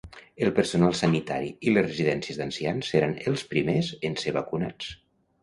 El 0.43 0.51
personal 0.59 0.95
sanitari 0.99 1.51
i 1.67 1.73
les 1.75 1.85
residències 1.89 2.39
d'ancians 2.41 2.91
seran 2.95 3.15
els 3.33 3.45
primers 3.53 3.93
en 4.11 4.19
ser 4.25 4.35
vacunats. 4.41 4.91